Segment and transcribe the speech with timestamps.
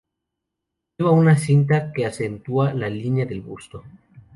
[0.97, 3.83] Lleva una cinta que acentúa la línea del busto.